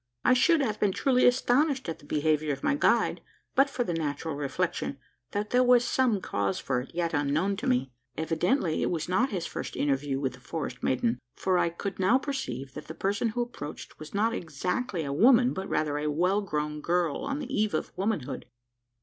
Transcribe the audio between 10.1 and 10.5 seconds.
with the